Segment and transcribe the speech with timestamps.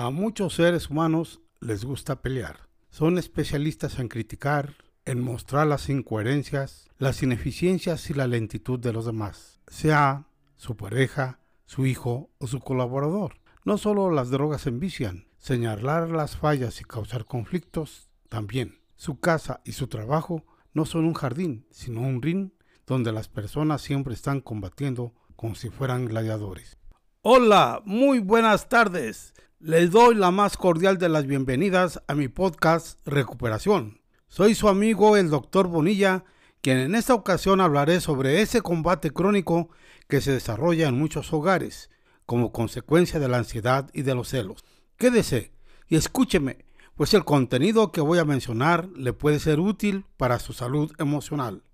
[0.00, 2.68] A muchos seres humanos les gusta pelear.
[2.88, 9.06] Son especialistas en criticar, en mostrar las incoherencias, las ineficiencias y la lentitud de los
[9.06, 13.40] demás, sea su pareja, su hijo o su colaborador.
[13.64, 18.78] No solo las drogas envician, señalar las fallas y causar conflictos también.
[18.94, 20.44] Su casa y su trabajo
[20.74, 22.50] no son un jardín, sino un ring
[22.86, 26.78] donde las personas siempre están combatiendo como si fueran gladiadores.
[27.22, 29.34] Hola, muy buenas tardes.
[29.60, 34.00] Les doy la más cordial de las bienvenidas a mi podcast Recuperación.
[34.28, 36.24] Soy su amigo el doctor Bonilla,
[36.60, 39.70] quien en esta ocasión hablaré sobre ese combate crónico
[40.06, 41.90] que se desarrolla en muchos hogares
[42.24, 44.64] como consecuencia de la ansiedad y de los celos.
[44.96, 45.50] Quédese
[45.88, 50.52] y escúcheme, pues el contenido que voy a mencionar le puede ser útil para su
[50.52, 51.64] salud emocional.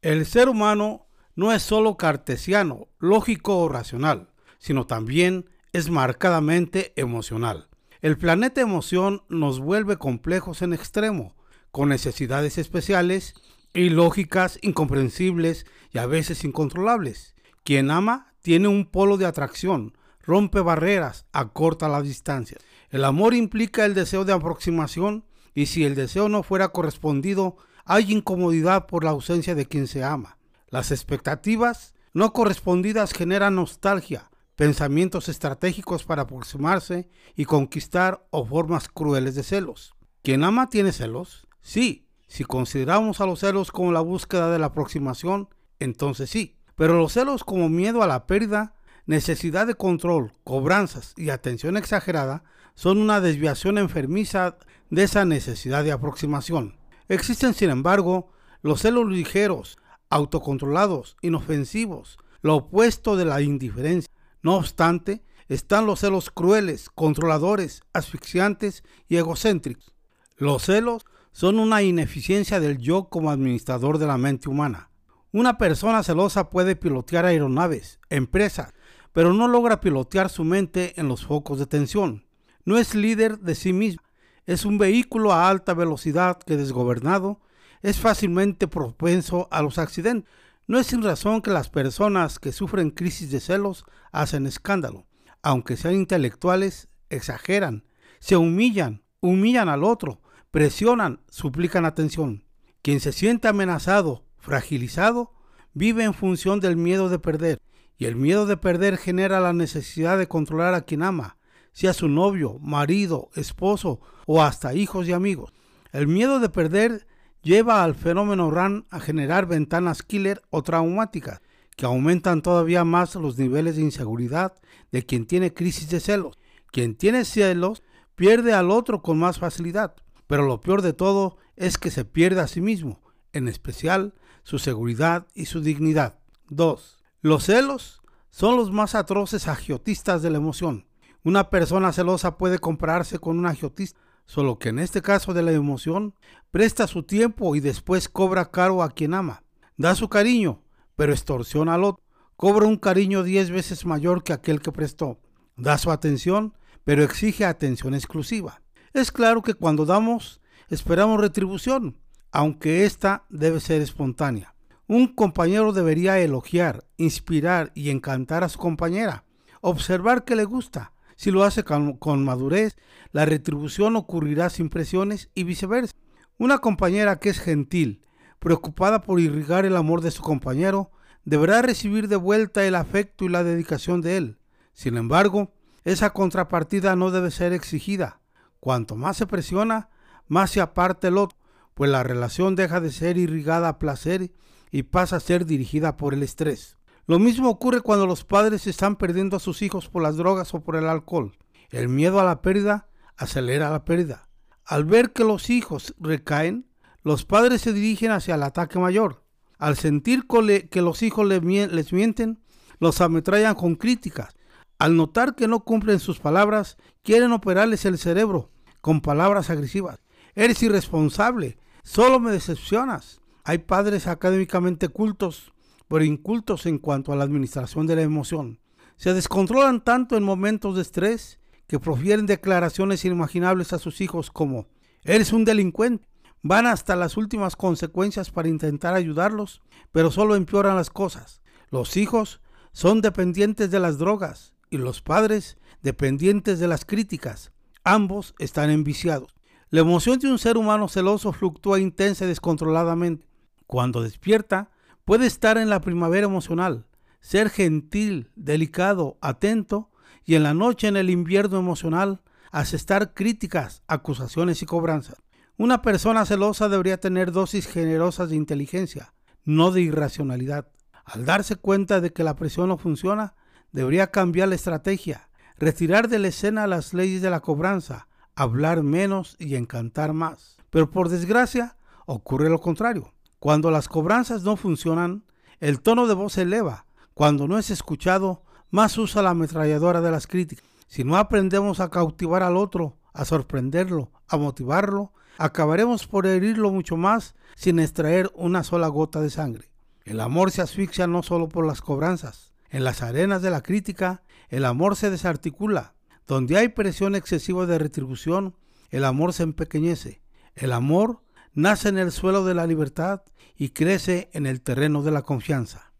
[0.00, 4.30] El ser humano no es solo cartesiano, lógico o racional,
[4.60, 7.68] sino también es marcadamente emocional.
[8.02, 11.34] El planeta emoción nos vuelve complejos en extremo,
[11.70, 13.34] con necesidades especiales
[13.72, 17.34] y lógicas incomprensibles y a veces incontrolables.
[17.64, 22.60] Quien ama tiene un polo de atracción, rompe barreras, acorta las distancias.
[22.90, 28.12] El amor implica el deseo de aproximación y si el deseo no fuera correspondido, hay
[28.12, 30.36] incomodidad por la ausencia de quien se ama.
[30.68, 39.34] Las expectativas no correspondidas generan nostalgia, pensamientos estratégicos para aproximarse y conquistar o formas crueles
[39.34, 39.94] de celos.
[40.22, 41.46] ¿Quien ama tiene celos?
[41.60, 46.56] Sí, si consideramos a los celos como la búsqueda de la aproximación, entonces sí.
[46.76, 48.74] Pero los celos como miedo a la pérdida,
[49.06, 54.56] necesidad de control, cobranzas y atención exagerada son una desviación enfermiza
[54.90, 56.76] de esa necesidad de aproximación.
[57.08, 58.30] Existen, sin embargo,
[58.62, 64.11] los celos ligeros, autocontrolados, inofensivos, lo opuesto de la indiferencia,
[64.42, 69.94] no obstante, están los celos crueles, controladores, asfixiantes y egocéntricos.
[70.36, 74.90] Los celos son una ineficiencia del yo como administrador de la mente humana.
[75.32, 78.74] Una persona celosa puede pilotear aeronaves, empresas,
[79.12, 82.24] pero no logra pilotear su mente en los focos de tensión.
[82.64, 84.02] No es líder de sí mismo.
[84.46, 87.40] Es un vehículo a alta velocidad que desgobernado
[87.82, 90.30] es fácilmente propenso a los accidentes.
[90.66, 95.06] No es sin razón que las personas que sufren crisis de celos hacen escándalo.
[95.42, 97.84] Aunque sean intelectuales, exageran,
[98.20, 102.44] se humillan, humillan al otro, presionan, suplican atención.
[102.82, 105.32] Quien se siente amenazado, fragilizado,
[105.74, 107.60] vive en función del miedo de perder.
[107.96, 111.38] Y el miedo de perder genera la necesidad de controlar a quien ama,
[111.72, 115.52] sea su novio, marido, esposo o hasta hijos y amigos.
[115.92, 117.06] El miedo de perder
[117.42, 121.40] lleva al fenómeno RAN a generar ventanas killer o traumáticas
[121.76, 124.54] que aumentan todavía más los niveles de inseguridad
[124.90, 126.38] de quien tiene crisis de celos.
[126.70, 127.82] Quien tiene celos
[128.14, 129.94] pierde al otro con más facilidad,
[130.26, 133.00] pero lo peor de todo es que se pierde a sí mismo,
[133.32, 136.18] en especial su seguridad y su dignidad.
[136.50, 136.98] 2.
[137.20, 140.86] Los celos son los más atroces agiotistas de la emoción.
[141.24, 145.52] Una persona celosa puede compararse con un agiotista solo que en este caso de la
[145.52, 146.14] emoción,
[146.50, 149.42] presta su tiempo y después cobra caro a quien ama.
[149.76, 150.62] Da su cariño,
[150.96, 152.04] pero extorsiona al otro.
[152.36, 155.20] Cobra un cariño diez veces mayor que aquel que prestó.
[155.56, 158.62] Da su atención, pero exige atención exclusiva.
[158.92, 161.98] Es claro que cuando damos, esperamos retribución,
[162.30, 164.54] aunque ésta debe ser espontánea.
[164.86, 169.24] Un compañero debería elogiar, inspirar y encantar a su compañera,
[169.60, 172.74] observar que le gusta, si lo hace con, madurez,
[173.12, 175.94] la retribución ocurrirá sin presiones y viceversa.
[176.36, 178.02] Una compañera que es gentil,
[178.40, 180.90] preocupada por irrigar el amor de su compañero,
[181.24, 184.38] deberá recibir de vuelta el afecto y la dedicación de él.
[184.72, 185.52] Sin embargo,
[185.84, 188.20] esa contrapartida no debe ser exigida.
[188.58, 189.90] Cuanto más se presiona,
[190.26, 191.38] más se aparta el otro,
[191.74, 194.32] pues la relación deja de ser irrigada a placer
[194.72, 196.78] y pasa a ser dirigida por el estrés.
[197.06, 200.60] Lo mismo ocurre cuando los padres están perdiendo a sus hijos por las drogas o
[200.60, 201.36] por el alcohol.
[201.70, 204.28] El miedo a la pérdida acelera la pérdida.
[204.64, 206.68] Al ver que los hijos recaen,
[207.02, 209.24] los padres se dirigen hacia el ataque mayor.
[209.58, 210.26] Al sentir
[210.70, 212.40] que los hijos les mienten,
[212.78, 214.34] los ametrallan con críticas.
[214.78, 218.50] Al notar que no cumplen sus palabras, quieren operarles el cerebro
[218.80, 220.02] con palabras agresivas.
[220.34, 223.20] Eres irresponsable, solo me decepcionas.
[223.44, 225.51] Hay padres académicamente cultos
[225.92, 228.58] pero incultos en cuanto a la administración de la emoción.
[228.96, 234.68] Se descontrolan tanto en momentos de estrés que profieren declaraciones inimaginables a sus hijos como
[235.04, 236.08] eres un delincuente.
[236.40, 239.60] Van hasta las últimas consecuencias para intentar ayudarlos,
[239.90, 241.42] pero solo empeoran las cosas.
[241.68, 242.40] Los hijos
[242.72, 247.52] son dependientes de las drogas y los padres dependientes de las críticas.
[247.84, 249.34] Ambos están enviciados.
[249.68, 253.28] La emoción de un ser humano celoso fluctúa intensa y descontroladamente.
[253.66, 254.71] Cuando despierta,
[255.04, 256.86] puede estar en la primavera emocional,
[257.20, 259.90] ser gentil, delicado, atento,
[260.24, 265.22] y en la noche en el invierno emocional, asestar críticas, acusaciones y cobranzas.
[265.56, 269.14] Una persona celosa debería tener dosis generosas de inteligencia,
[269.44, 270.68] no de irracionalidad.
[271.04, 273.34] Al darse cuenta de que la presión no funciona,
[273.72, 279.36] debería cambiar la estrategia, retirar de la escena las leyes de la cobranza, hablar menos
[279.38, 280.56] y encantar más.
[280.70, 281.76] Pero por desgracia,
[282.06, 283.12] ocurre lo contrario.
[283.42, 285.24] Cuando las cobranzas no funcionan,
[285.58, 286.86] el tono de voz se eleva.
[287.12, 290.64] Cuando no es escuchado, más usa la ametralladora de las críticas.
[290.86, 296.96] Si no aprendemos a cautivar al otro, a sorprenderlo, a motivarlo, acabaremos por herirlo mucho
[296.96, 299.72] más sin extraer una sola gota de sangre.
[300.04, 302.52] El amor se asfixia no solo por las cobranzas.
[302.70, 305.94] En las arenas de la crítica, el amor se desarticula.
[306.28, 308.54] Donde hay presión excesiva de retribución,
[308.90, 310.22] el amor se empequeñece.
[310.54, 311.22] El amor
[311.54, 313.22] nace en el suelo de la libertad
[313.56, 315.92] y crece en el terreno de la confianza.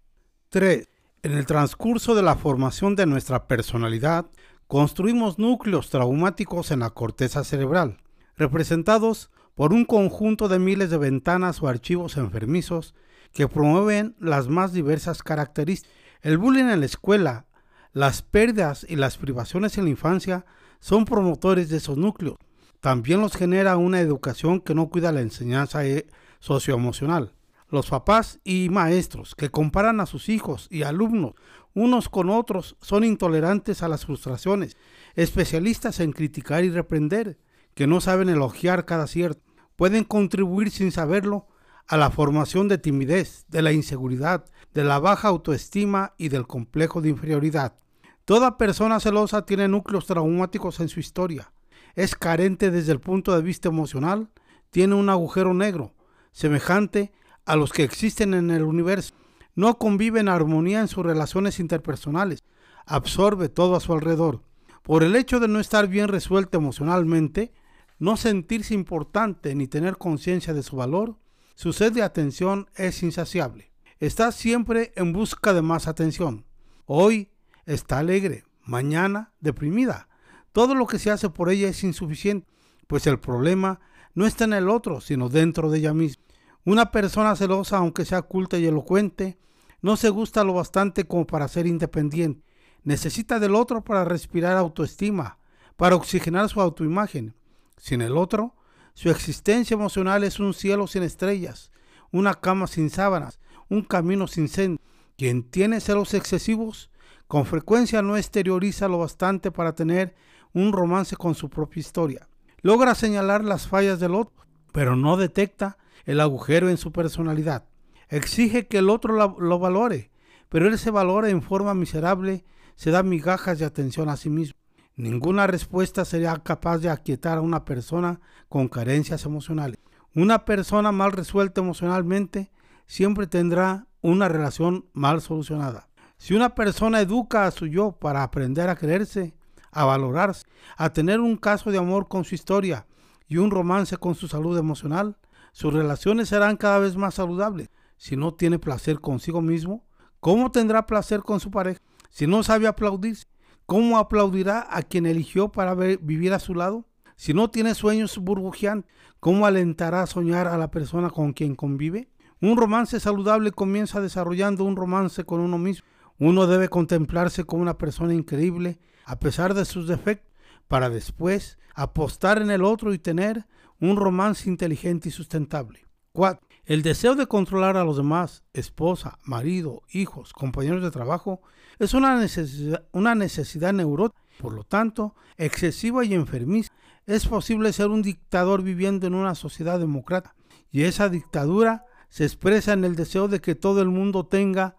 [0.49, 0.88] 3.
[1.22, 4.26] En el transcurso de la formación de nuestra personalidad,
[4.66, 7.99] construimos núcleos traumáticos en la corteza cerebral,
[8.37, 12.94] representados por un conjunto de miles de ventanas o archivos enfermizos
[13.32, 15.94] que promueven las más diversas características.
[16.22, 17.46] El bullying en la escuela,
[17.93, 20.46] las pérdidas y las privaciones en la infancia
[20.81, 22.37] son promotores de esos núcleos.
[22.82, 26.08] También los genera una educación que no cuida la enseñanza eh,
[26.40, 27.32] socioemocional.
[27.69, 31.34] Los papás y maestros que comparan a sus hijos y alumnos
[31.75, 34.76] unos con otros son intolerantes a las frustraciones,
[35.14, 37.38] especialistas en criticar y reprender,
[37.75, 39.43] que no saben elogiar cada cierto.
[39.76, 41.46] Pueden contribuir sin saberlo
[41.87, 44.44] a la formación de timidez, de la inseguridad,
[44.75, 47.76] de la baja autoestima y del complejo de inferioridad.
[48.25, 51.52] Toda persona celosa tiene núcleos traumáticos en su historia.
[51.94, 54.30] Es carente desde el punto de vista emocional,
[54.70, 55.94] tiene un agujero negro,
[56.32, 57.12] semejante
[57.44, 59.14] a los que existen en el universo.
[59.54, 62.42] No convive en armonía en sus relaciones interpersonales,
[62.86, 64.42] absorbe todo a su alrededor.
[64.82, 67.52] Por el hecho de no estar bien resuelto emocionalmente,
[67.98, 71.16] no sentirse importante ni tener conciencia de su valor,
[71.54, 73.72] su sed de atención es insaciable.
[74.00, 76.44] Está siempre en busca de más atención.
[76.86, 77.30] Hoy
[77.66, 80.08] está alegre, mañana deprimida.
[80.52, 82.46] Todo lo que se hace por ella es insuficiente,
[82.87, 83.81] pues el problema
[84.14, 86.22] no está en el otro, sino dentro de ella misma.
[86.64, 89.38] Una persona celosa, aunque sea culta y elocuente,
[89.81, 92.44] no se gusta lo bastante como para ser independiente.
[92.84, 95.38] Necesita del otro para respirar autoestima,
[95.76, 97.34] para oxigenar su autoimagen.
[97.78, 98.54] Sin el otro,
[98.94, 101.72] su existencia emocional es un cielo sin estrellas,
[102.12, 104.81] una cama sin sábanas, un camino sin senda.
[105.16, 106.90] Quien tiene celos excesivos,
[107.32, 110.14] con frecuencia no exterioriza lo bastante para tener
[110.52, 112.29] un romance con su propia historia.
[112.61, 117.64] Logra señalar las fallas del otro, pero no detecta el agujero en su personalidad.
[118.11, 120.11] Exige que el otro lo, valore,
[120.50, 122.44] pero él se valora en forma miserable,
[122.76, 124.61] se da migajas de atención a sí mismo.
[124.96, 128.20] Ninguna respuesta sería capaz de aquietar a una persona
[128.50, 129.78] con carencias emocionales.
[130.14, 132.52] Una persona mal resuelta emocionalmente
[132.85, 135.88] siempre tendrá una relación mal solucionada.
[136.22, 139.34] Si una persona educa a su yo para aprender a creerse,
[139.72, 140.46] a valorarse,
[140.76, 142.86] a tener un caso de amor con su historia
[143.26, 145.16] y un romance con su salud emocional,
[145.50, 147.70] sus relaciones serán cada vez más saludables.
[147.97, 149.85] Si no tiene placer consigo mismo,
[150.20, 151.80] ¿cómo tendrá placer con su pareja?
[152.08, 153.26] Si no sabe aplaudirse,
[153.66, 156.87] ¿cómo aplaudirá a quien eligió para vivir a su lado?
[157.16, 162.12] Si no tiene sueños burbujeantes, ¿cómo alentará a soñar a la persona con quien convive?
[162.40, 165.85] Un romance saludable comienza desarrollando un romance con uno mismo.
[166.25, 170.31] Uno debe contemplarse como una persona increíble a pesar de sus defectos,
[170.69, 173.47] para después apostar en el otro y tener
[173.81, 175.85] un romance inteligente y sustentable.
[176.12, 176.47] 4.
[176.64, 181.43] El deseo de controlar a los demás, esposa, marido, hijos, compañeros de trabajo,
[181.81, 186.73] es una necesidad, neurótica, por lo tanto, excesiva y enfermiza.
[187.05, 190.37] Es posible ser un dictador viviendo en una sociedad democrática,
[190.71, 194.76] y esa dictadura se expresa en el deseo de que todo el mundo tenga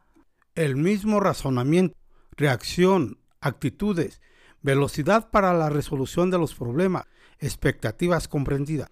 [0.55, 1.97] el mismo razonamiento,
[2.35, 4.21] reacción, actitudes,
[4.61, 7.05] velocidad para la resolución de los problemas,
[7.39, 8.89] expectativas comprendidas.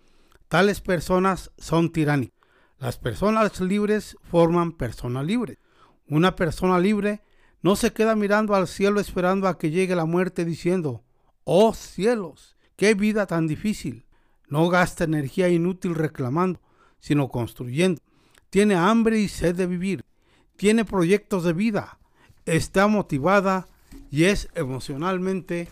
[0.47, 2.37] Tales personas son tiránicas.
[2.77, 5.57] Las personas libres forman personas libres.
[6.07, 7.21] Una persona libre
[7.61, 11.03] no se queda mirando al cielo esperando a que llegue la muerte diciendo,
[11.43, 14.05] oh cielos, qué vida tan difícil.
[14.47, 16.59] No gasta energía inútil reclamando,
[16.99, 18.01] sino construyendo.
[18.49, 20.03] Tiene hambre y sed de vivir.
[20.61, 21.97] Tiene proyectos de vida.
[22.45, 23.67] Está motivada
[24.11, 25.69] y es emocionalmente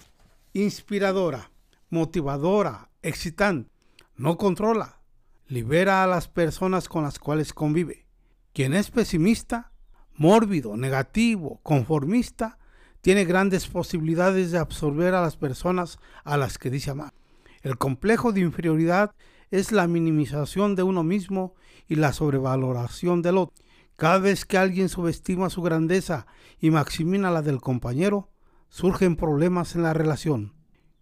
[0.54, 1.52] inspiradora.
[1.92, 3.70] motivadora, excitante.
[4.16, 5.00] No controla,
[5.48, 8.08] libera a las personas con las cuales convive.
[8.52, 9.72] Quien es pesimista,
[10.16, 12.58] mórbido, negativo, conformista,
[13.02, 17.14] tiene grandes posibilidades de absorber a las personas a las que dice amar.
[17.62, 19.14] El complejo de inferioridad
[19.52, 21.54] es la minimización de uno mismo
[21.88, 23.69] y la sobrevaloración del otro.
[24.00, 26.26] Cada vez que alguien subestima su grandeza
[26.58, 28.30] y maximina la del compañero,
[28.70, 30.54] surgen problemas en la relación.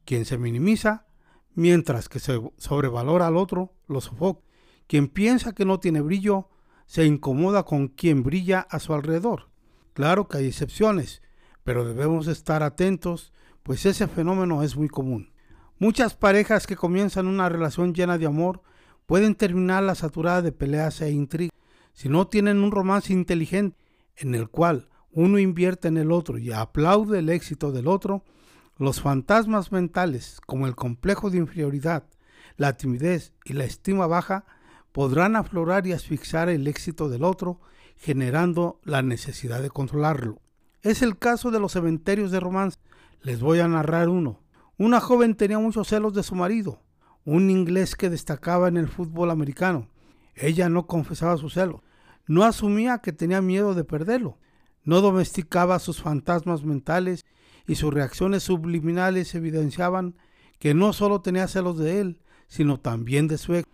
[0.04, 1.06] Quien se minimiza,
[1.54, 4.42] mientras que se sobrevalora al otro, lo sofoca.
[4.88, 6.50] Quien piensa que no tiene brillo,
[6.88, 9.52] se incomoda con quien brilla a su alrededor.
[9.94, 11.22] Claro que hay excepciones,
[11.64, 15.34] pero debemos estar atentos, pues ese fenómeno es muy común.
[15.78, 18.64] Muchas parejas que comienzan una relación llena de amor
[19.06, 21.57] pueden terminar la saturada de peleas e intrigas.
[21.98, 23.76] Si no tienen un romance inteligente
[24.18, 28.24] en el cual uno invierte en el otro y aplaude el éxito del otro,
[28.78, 32.04] los fantasmas mentales como el complejo de inferioridad,
[32.56, 34.46] la timidez y la estima baja
[34.92, 37.62] podrán aflorar y asfixiar el éxito del otro,
[37.96, 40.40] generando la necesidad de controlarlo.
[40.84, 42.78] Es el caso de los cementerios de romance.
[43.24, 44.40] Les voy a narrar uno.
[44.78, 46.80] Una joven tenía muchos celos de su marido,
[47.26, 49.90] un inglés que destacaba en el fútbol americano.
[50.36, 51.82] Ella no confesaba su celo,
[52.28, 54.38] no asumía que tenía miedo de perderlo,
[54.84, 57.26] no domesticaba sus fantasmas mentales
[57.68, 60.16] y sus reacciones subliminales evidenciaban
[60.60, 63.68] que no solo tenía celos de él, sino también de su ex.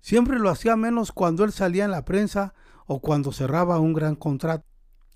[0.00, 2.54] Siempre lo hacía menos cuando él salía en la prensa
[2.86, 4.64] o cuando cerraba un gran contrato.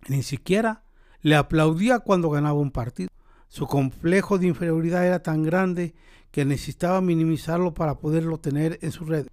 [0.08, 0.82] Ni siquiera
[1.20, 3.10] le aplaudía cuando ganaba un partido.
[3.48, 5.94] Su complejo de inferioridad era tan grande
[6.30, 9.26] que necesitaba minimizarlo para poderlo tener en su red.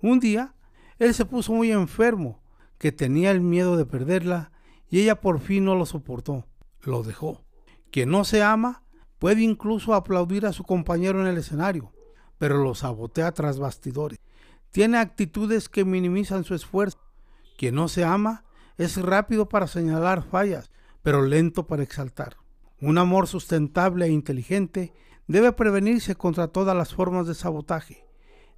[0.00, 0.54] Un día,
[0.98, 2.40] él se puso muy enfermo,
[2.78, 4.52] que tenía el miedo de perderla,
[4.88, 6.46] y ella por fin no lo soportó,
[6.82, 7.42] lo dejó.
[7.90, 8.82] Quien no se ama
[9.18, 11.92] puede incluso aplaudir a su compañero en el escenario,
[12.38, 14.20] pero lo sabotea tras bastidores.
[14.70, 16.98] Tiene actitudes que minimizan su esfuerzo.
[17.56, 18.44] Quien no se ama
[18.76, 20.70] es rápido para señalar fallas,
[21.02, 22.36] pero lento para exaltar.
[22.80, 24.92] Un amor sustentable e inteligente
[25.26, 28.06] debe prevenirse contra todas las formas de sabotaje.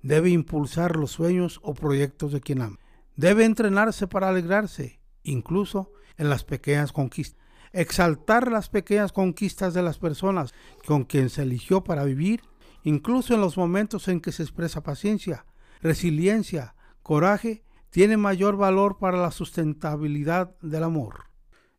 [0.02, 2.78] Debe impulsar los sueños o proyectos de quien ama.
[3.18, 7.44] Debe entrenarse para alegrarse, incluso en las pequeñas conquistas.
[7.72, 10.54] Exaltar las pequeñas conquistas de las personas
[10.86, 12.42] con quien se eligió para vivir,
[12.84, 15.46] incluso en los momentos en que se expresa paciencia,
[15.82, 21.24] resiliencia, coraje, tiene mayor valor para la sustentabilidad del amor.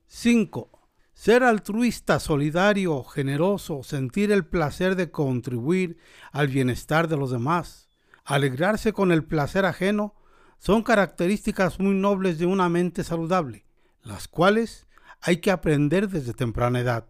[0.08, 0.70] 5.
[1.14, 6.00] Ser altruista, solidario, generoso, sentir el placer de contribuir
[6.34, 7.88] al bienestar de los demás,
[8.26, 10.16] alegrarse con el placer ajeno,
[10.60, 13.66] son características muy nobles de una mente saludable,
[14.04, 14.88] las cuales
[15.22, 17.08] hay que aprender desde temprana edad.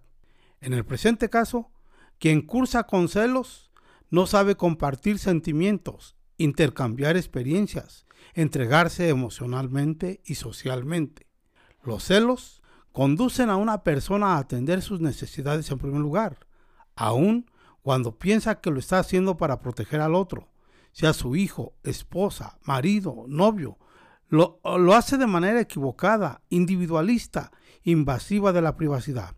[0.61, 1.71] En el presente caso,
[2.19, 3.71] quien cursa con celos
[4.09, 11.27] no sabe compartir sentimientos, intercambiar experiencias, entregarse emocionalmente y socialmente.
[11.83, 16.47] Los celos conducen a una persona a atender sus necesidades en primer lugar,
[16.95, 17.49] aun
[17.81, 20.49] cuando piensa que lo está haciendo para proteger al otro,
[20.91, 23.77] sea su hijo, esposa, marido, novio,
[24.27, 27.51] lo, lo hace de manera equivocada, individualista,
[27.83, 29.35] invasiva de la privacidad.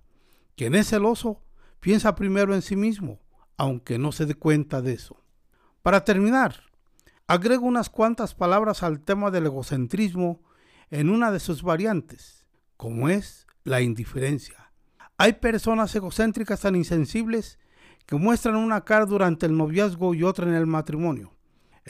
[0.55, 1.43] Quien es celoso
[1.79, 3.19] piensa primero en sí mismo,
[3.57, 5.23] aunque no se dé cuenta de eso.
[5.81, 6.55] Para terminar,
[7.27, 10.43] agrego unas cuantas palabras al tema del egocentrismo
[10.89, 12.41] en una de sus variantes
[12.81, 14.71] como es la indiferencia.
[15.15, 17.59] Hay personas egocéntricas tan insensibles
[18.07, 21.31] que muestran una cara durante el noviazgo y otra en el matrimonio.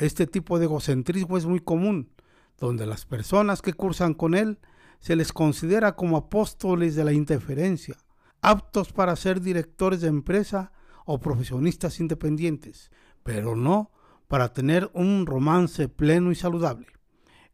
[0.02, 2.10] Este tipo de egocentrismo es muy común,
[2.58, 4.58] donde las personas que cursan con él
[5.00, 7.98] se les considera como apóstoles de la indiferencia,
[8.42, 10.72] aptos para ser directores de empresa
[11.06, 12.90] o profesionistas independientes,
[13.22, 13.92] pero no
[14.28, 16.88] para tener un romance pleno y saludable.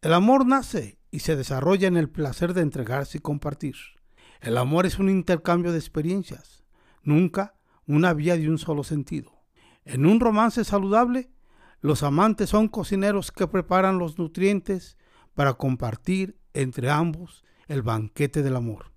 [0.02, 3.76] El amor nace y se desarrolla en el placer de entregarse y compartir.
[4.40, 6.64] El amor es un intercambio de experiencias,
[7.04, 9.34] nunca una vía de un solo sentido.
[9.84, 11.30] En un romance saludable,
[11.82, 14.98] los amantes son cocineros que preparan los nutrientes
[15.34, 18.92] para compartir entre ambos el banquete del amor.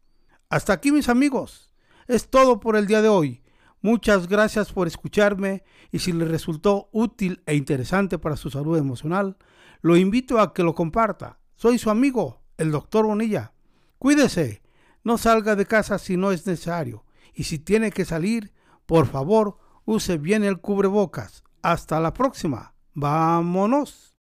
[0.49, 1.73] Hasta aquí mis amigos,
[2.07, 3.43] es todo por el día de hoy.
[3.83, 9.37] Muchas gracias por escucharme y si les resultó útil e interesante para su salud emocional,
[9.81, 13.53] lo invito a que lo comparta soy su amigo, el doctor Bonilla.
[13.99, 14.63] Cuídese,
[15.05, 17.05] no salga de casa si no es necesario.
[17.35, 18.55] Y si tiene que salir,
[18.87, 21.45] por favor, use bien el cubrebocas.
[21.63, 22.75] Hasta la próxima.
[22.95, 24.15] Vámonos.